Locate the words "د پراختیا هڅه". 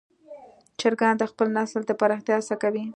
1.85-2.55